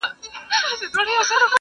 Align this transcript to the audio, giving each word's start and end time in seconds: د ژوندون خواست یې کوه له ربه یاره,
د 0.03 0.03
ژوندون 0.05 0.61
خواست 0.67 0.83
یې 0.83 0.87
کوه 0.93 1.03
له 1.07 1.13
ربه 1.17 1.33
یاره, 1.33 1.47